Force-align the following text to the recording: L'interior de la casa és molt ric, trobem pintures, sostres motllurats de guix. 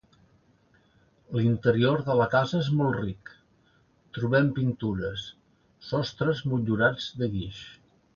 L'interior 1.39 1.99
de 2.07 2.15
la 2.19 2.25
casa 2.31 2.61
és 2.65 2.69
molt 2.79 2.97
ric, 3.01 3.29
trobem 4.19 4.49
pintures, 4.55 5.27
sostres 5.91 6.43
motllurats 6.55 7.11
de 7.21 7.31
guix. 7.35 7.61